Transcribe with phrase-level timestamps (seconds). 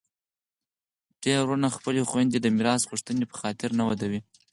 [1.21, 4.19] ډیری وروڼه خپلي خویندي د میراث غوښتني په خاطر نه ودوي.